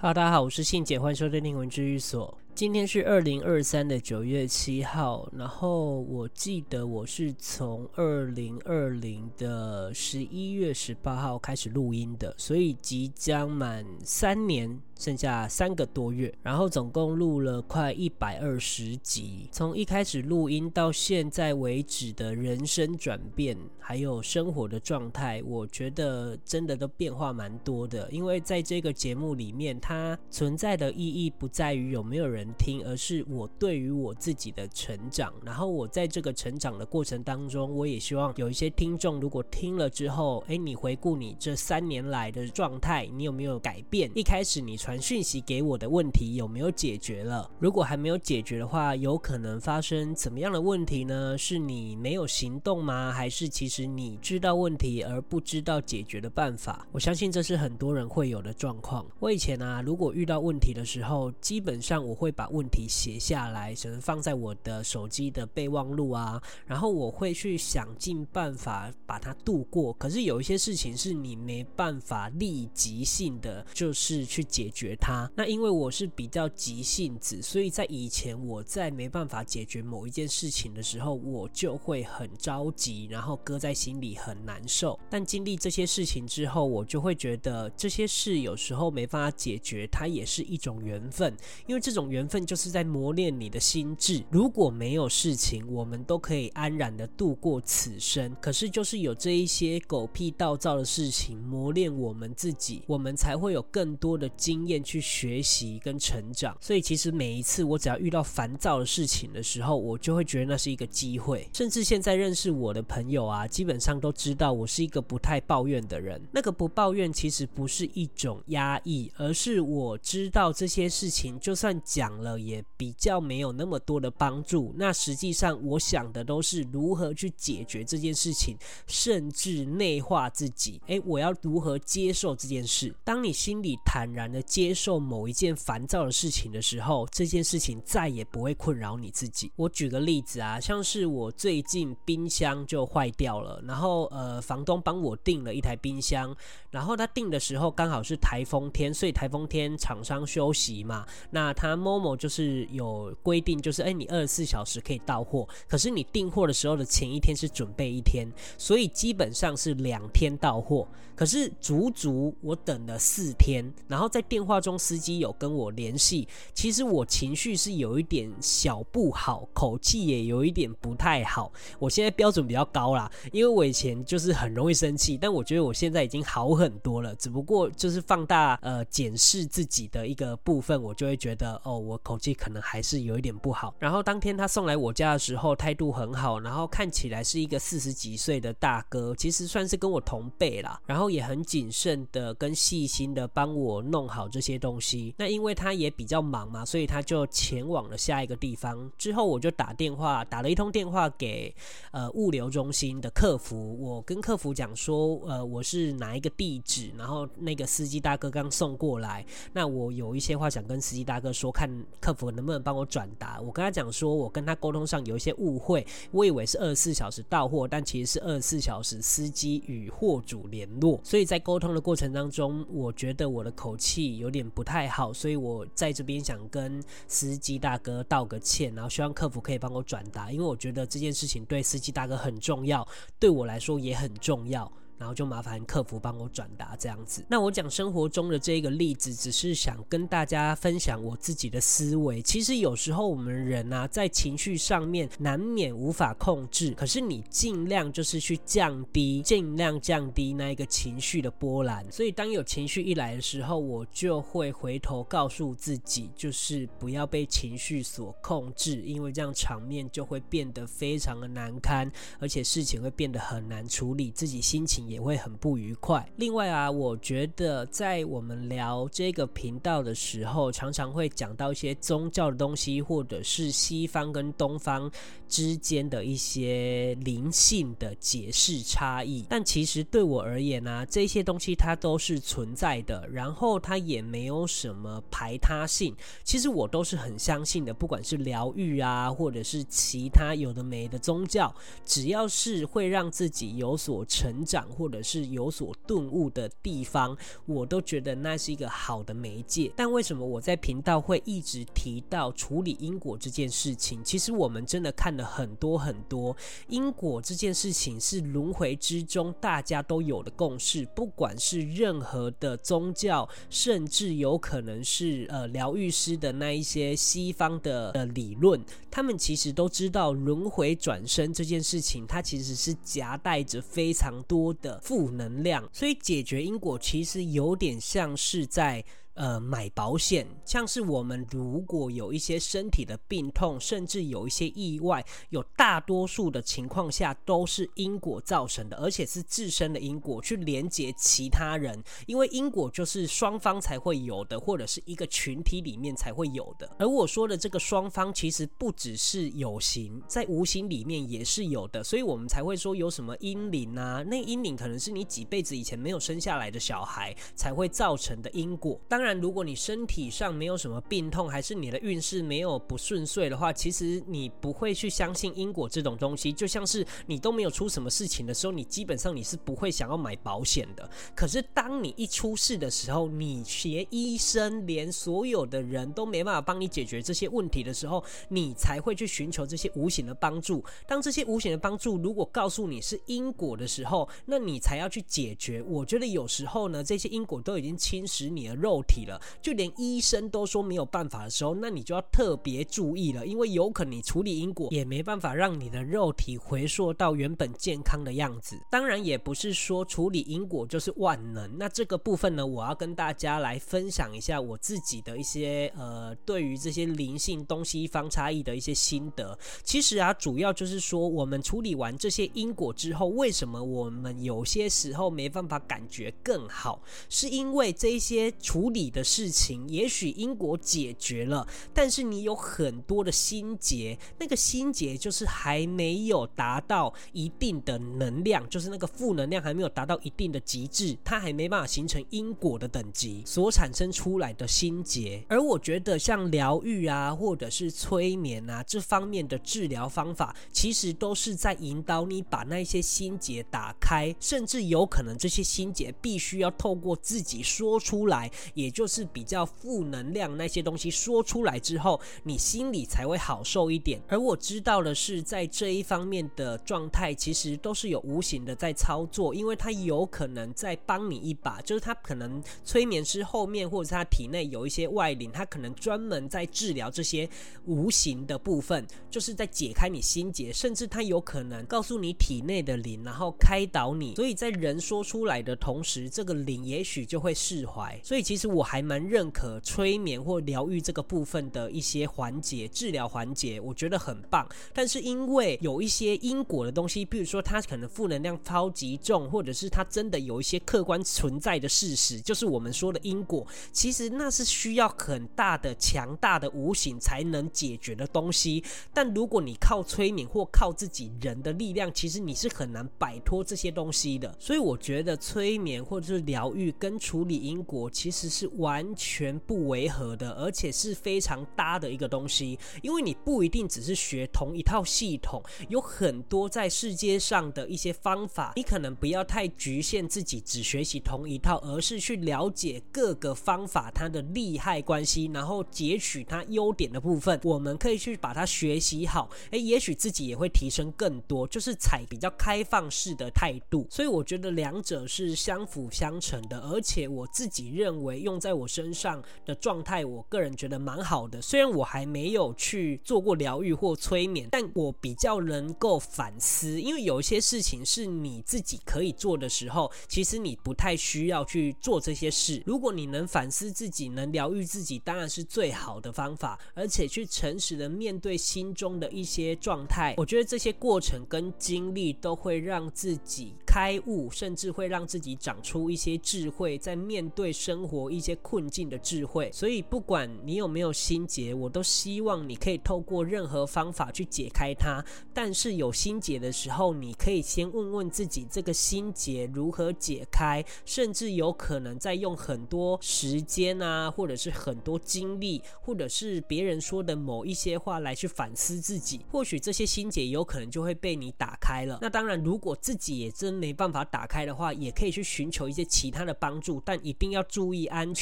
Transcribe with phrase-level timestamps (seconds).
[0.00, 2.32] 哈喽，大家好，我是信姐，欢迎收听灵魂治愈所。
[2.54, 14.80] 今天是二零二三的九月七号，然后我记得我是从二零二零的十一月十八号开始录音的，所以即将满三年。
[14.98, 19.48] 剩下三个多月，然后总共录了快一百二十集。
[19.52, 28.10] 从一开始录音到现在为止的人生转变，还有生活的状态，我觉得真的都变化蛮多的。
[28.10, 35.32] 因为在这个节目里面，它存在的意义不在于有没有人听，而是我对于我自己的成长。
[35.44, 44.10] 然后我在这个成长的过程当中，我也希望有一些听众，如果听了之后，诶，你回顾你这三年来的状态，你有没有改变？
[44.16, 44.76] 一开始你。
[44.88, 47.50] 传讯息给我的问题有没有解决了？
[47.58, 51.36] 如果还没有解决的话，有可能发生怎么样的问题呢？
[51.36, 53.12] 是你没有行动吗？
[53.12, 56.86] 还是其实你知道问题而不知道解决的办法？
[56.90, 59.04] 我相信这是很多人会有的状况。
[59.20, 69.92] 我以前啊，如果遇到问题的时候，基本上我会把问题写下来，只能放在我的手机的备忘录啊，然后我会去想尽办法把它度过。
[69.92, 74.77] 可是有一些事情是你没办法立即性的，就是去解决。
[74.78, 75.28] 决它。
[75.34, 84.96] 那因为我是比较急性子，所以在以前我在没办法解决某一件事情的时候，我就会很着急，然后搁在心里很难受。
[85.10, 94.22] 但经历这些事情之后，我就会觉得这些事有时候没办法解决，它也是一种缘分，因为这种缘分就是在磨练你的心智。
[94.30, 98.36] 如果没有事情，我们都可以安然的度过此生。
[98.40, 104.78] 可是就是有这一些狗屁倒灶的事情磨练我们自己，我们才会有更多的经验。
[104.88, 111.46] 去学习跟成长，所以其实每一次我只要遇到烦躁的事情的时候，我就会觉得那是一个机会。
[111.52, 116.18] 甚至现在认识我的朋友啊，基本上都知道我是一个不太抱怨的人。
[116.32, 124.72] 那个不抱怨其实不是一种压抑，而是我知道这些事情就算讲了也比较没有那么多的帮助。
[124.78, 130.80] 那实际上我想的都是如何去解决这件事情，甚至内化自己。
[130.86, 132.94] 诶，我要如何接受这件事？
[133.04, 134.38] 当你心里坦然的。
[134.58, 139.52] 接受某一件烦躁的事情的时候，这件事情再也不会困扰你自己。
[139.54, 146.36] 我举个例子啊，像是我最近冰箱就坏掉了，然后呃，房东帮我订了一台冰箱，
[146.72, 166.26] 然后他订的时候刚好是台风天，所以台风天厂商休息嘛，那他某某就是有规定，就是哎，你二十四小时可以到货，可是你订货的时候的前一天是准备一天，所以基本上是两天到货，可是足足我等了四天，然后在电话中，司机有跟我联系。
[166.54, 171.52] 其实我情绪是有一点小不好，口气也有一点不太好。
[171.78, 177.14] 我现在标准比较高啦，因为我以前就是很容易生气，但我觉得我现在已经好很多了。
[177.16, 183.74] 只不过就是放大呃检视自己的一个部分，我就会觉得哦，我口气可能还是有一点不好。
[183.78, 190.80] 然后当天他送来我家的时候，态度很好，然后看起来是一个四十几岁的大哥，其实算是跟我同辈啦。
[190.86, 198.90] 然后也很谨慎的跟细心的帮我弄好这些东西，那因为他也比较忙嘛，所以他就前往了下一个地方。
[198.96, 201.54] 之后我就打电话，打了一通电话给
[201.90, 203.76] 呃物流中心的客服。
[203.80, 209.24] 我跟客服讲说，呃，我是哪一个地址，然后那个司机大哥刚送过来。
[209.52, 213.40] 那我有一些话想跟司机大哥说，看客服能不能帮我转达。
[213.40, 221.00] 我跟他讲说，我跟他沟通上有一些误会，我以为是二十四小时到货，但其实是二十四小时司机与货主联络。
[221.02, 224.28] 所以在沟通的过程当中，我觉得我的口气有。
[224.30, 232.86] 点不太好，所以我在这边想跟司机大哥道个歉，然后希望客服可以帮我转达，因为我觉得这件事情对司机大哥很重要，
[233.18, 234.70] 对我来说也很重要。
[234.98, 237.24] 然后就麻烦客服帮我转达这样子。
[237.28, 242.20] 那我讲生活中的这一个例子，只是想跟大家分享我自己的思维。
[242.20, 251.84] 其实有时候我们人啊，在情绪上面难免无法控制，可是你尽量就是去降低，尽量降低那一个情绪的波澜。
[251.92, 266.08] 所以当有情绪一来的时候，我就会回头告诉自己，就是不要被情绪所控制，因为这样场面就会变得非常的难堪，而且事情会变得很难处理，自己心情也会很不愉快。
[266.16, 274.90] 另外啊，我觉得在我们聊这个频道的时候，常常会讲到一些宗教的东西，或者是西方跟东方
[275.28, 279.24] 之间的一些灵性的解释差异。
[279.28, 285.94] 但其实对我而言呢，这些东西它都是存在的，然后它也没有什么排他性。
[286.24, 291.54] 其实我都是很相信的，不管是疗愈啊，或者是其他有的没的宗教，
[291.84, 294.66] 只要是会让自己有所成长。
[294.78, 299.70] 或者是有所顿悟的地方，我都觉得那是一个好的媒介。
[299.74, 304.02] 但为什么我在频道会一直提到处理因果这件事情？
[304.04, 306.36] 其实我们真的看了很多很多，
[306.68, 328.84] 因果这件事情是轮回之中大家都有的共识，不管是任何的宗教，甚至有可能是呃疗愈师的那一些西方的呃理论，他们其实都知道轮回转生这件事情，它其实是夹带着非常多的负能量，所以解决因果其实有点像是在。
[329.18, 346.70] 呃，买保险，像是我们如果有一些身体的病痛，甚至有一些意外，有大多数的情况下都是因果造成的，而且是自身的因果去连接其他人，因为因果就是双方才会有的，或者是一个群体里面才会有的。
[346.78, 359.07] 而我说的这个双方，其实不只是有形，在无形里面也是有的，所以我们才会说有什么阴灵啊，那阴灵可能是你几辈子以前没有生下来的小孩才会造成的因果，当然。
[359.08, 366.30] 但如果你身体上没有什么病痛，还是你的运势没有不顺遂的话，其实你不会去相信因果这种东西。
[366.30, 370.86] 就像是你都没有出什么事情的时候，你基本上你是不会想要买保险的。
[371.16, 380.62] 可是当你一出事的时候，你学医生、连所有的人都没办法帮你解决这些问题的时候，你才会去寻求这些无形的帮助。
[380.86, 385.62] 当这些无形的帮助如果告诉你是因果的时候，那你才要去解决。
[385.62, 388.97] 我觉得有时候呢，这些因果都已经侵蚀你的肉体。
[389.04, 398.58] 了，就连医生都说没有办法的时候，那你就要特别注意了，因为有可能你处理因果也没办法让你的肉体回溯到原本健康的样子。
[398.70, 401.50] 当然，也不是说处理因果就是万能。
[401.58, 409.38] 那这个部分呢，我要跟大家来分享一下我自己的一些呃，对于这些灵性东西方差异的一些心得。
[409.62, 416.82] 其实啊，主要就是说，我们处理完这些因果之后，为什么我们有些时候没办法感觉更好？
[417.08, 418.87] 是因为这些处理。
[418.88, 435.22] 的事情，也许因果解决了，但是你有很多的心结，那个心结就是还没有达到一定的能量，就是那个负能量还没有达到一定的极致，它还没办法形成因果的等级所产生出来的心结。
[435.28, 448.67] 而我觉得像疗愈啊，或者是催眠啊这方面的治疗方法，其实都是在引导你把那些心结打开，甚至有可能这些心结必须要透过自己说出来，也。
[448.70, 454.00] 就是比较负能量那些东西说出来之后，你心里才会好受一点。
[454.08, 467.28] 而我知道的是，在这一方面的状态，其实都是有无形的在操作，因为他有可能在帮你一把，就是他可能催眠师后面或者他体内有一些外灵，他可能专门在治疗这些
[467.66, 474.14] 无形的部分，就是在解开你心结，甚至他有可能告诉你体内的灵，然后开导你。
[474.14, 477.98] 所以在人说出来的同时，这个灵也许就会释怀。
[478.04, 478.57] 所以其实我。
[478.58, 484.48] 我还蛮认可催眠或疗愈这个部分的一些环节，治疗环节，我觉得很棒。
[484.74, 498.64] 但是因为有一些因果的东西，比如说它可能负能量超级重，或者是它真的有一些客观存在的事实，就是我们说的因果，其实那是需要很大的、强大的无形才能解决的东西。
[498.92, 504.34] 但如果你靠催眠或靠自己人的力量，其实你是很难摆脱这些东西的。
[504.40, 508.47] 所以我觉得催眠或者是疗愈跟处理因果其实是。
[508.56, 512.58] 完全不违和的，而且是非常搭的一个东西。
[512.82, 529.28] 因为你不一定只是学同一套系统，有很多在世界上的一些方法，你可能不要太局限自己只学习同一套，而是去了解各个方法它的利害关系，然后截取它优点的部分，我们可以去把它学习好。
[529.50, 533.86] 诶，也许自己也会提升更多，就是采比较开放式的态度。
[533.90, 538.58] 所以我觉得两者是相辅相成的，而且我自己认为用在。
[538.58, 541.40] 我身上的状态，我个人觉得蛮好的。
[541.40, 552.60] 虽然我还没有去做过疗愈或催眠，但我比较能够反思，因为有一些事情是你自己可以做的时候，其实你不太需要去做这些事。
[552.66, 556.58] 如果你能反思自己，能疗愈自己，当然是最好的方法。
[556.74, 568.27] 而且去诚实的面对心中的一些状态，我觉得这些过程跟经历都会让自己开悟，甚至会让自己长出一些智慧，在面对生活一些。
[568.28, 569.50] 些困境的智慧。
[569.52, 575.02] 所以，不管你有没有心结，我都希望你可以透过任何方法去解开它。
[575.32, 589.20] 但是，有心结的时候，你可以先问问自己，这个心结如何解开，甚至有可能在用很多时间啊，或者是很多精力，或者是别人说的某一些话来去反思自己。
[589.32, 591.98] 或许这些心结有可能就会被你打开了。
[592.02, 598.14] 那当然，如果自己也真没办法打开的话，也可以去寻求一些其他的帮助，但一定要注意安。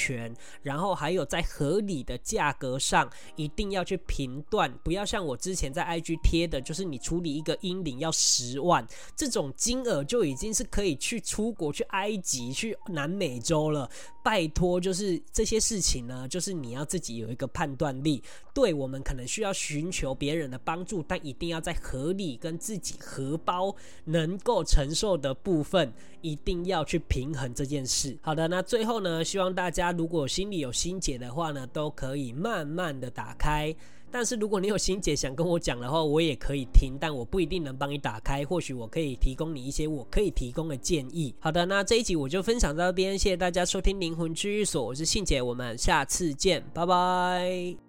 [0.63, 8.87] 然后还有在合理的价格上，一定要去评断，不要像我之前在 IG 贴的，就是你处理一个婴灵要十万，
[9.17, 13.89] 这种金额就已经是可以去出国、去埃及、去南美洲了。
[14.23, 18.21] 拜托，就是这些事情呢，就是你要自己有一个判断力。
[18.53, 23.73] 对，我们可能需要寻求别人的帮助，但一定要在合理跟自己荷包
[24.07, 28.19] 能够承受的部分，一定要去平衡这件事。
[28.21, 33.75] 好的，那最后呢，希望大家家如果心里有心结的话呢，都可以慢慢的打开。
[34.09, 38.45] 但是如果你有心结想跟我讲的话，我也可以听，但我不一定能帮你打开。
[38.45, 41.35] 或许我可以提供你一些我可以提供的建议。
[41.41, 47.86] 好的，那这一集我就分享到这边，谢谢大家收听灵魂治愈所，我是信姐，我们下次见，拜拜。